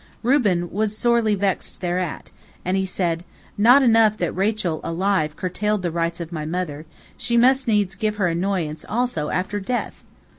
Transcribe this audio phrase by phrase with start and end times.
[0.23, 2.31] Reuben was sorely vexed thereat,
[2.65, 3.23] and he said,
[3.55, 8.15] "Not enough that Rachel alive curtailed the rights of my mother, she must needs give
[8.15, 10.03] her annoyance also after death!"